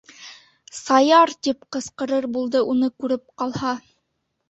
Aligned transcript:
Саяр!- 0.77 1.33
тип 1.49 1.69
ҡысҡырыр 1.77 2.29
булды 2.39 2.65
уны 2.75 2.93
күреп 3.03 3.27
ҡалһа. 3.43 3.79